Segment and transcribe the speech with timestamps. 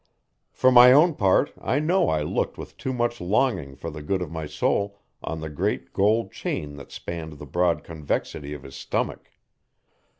[0.51, 4.23] For my own part I know I looked with too much longing for the good
[4.23, 8.73] of my soul on the great gold chain that spanned the broad convexity of his
[8.75, 9.29] stomach.